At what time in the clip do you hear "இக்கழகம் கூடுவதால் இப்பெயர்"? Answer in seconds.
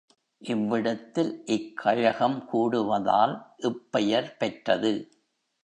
1.45-4.31